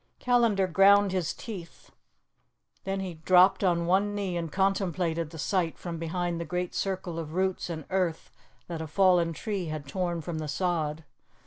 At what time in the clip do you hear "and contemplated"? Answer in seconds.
4.35-5.29